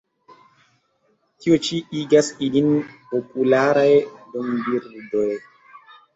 [1.45, 2.71] Tio ĉi igas ilin
[3.13, 3.87] popularaj
[4.35, 5.29] dombirdoj.